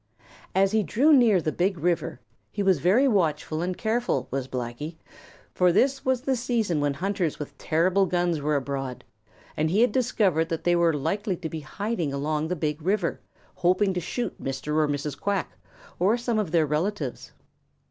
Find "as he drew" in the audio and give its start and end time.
0.55-1.13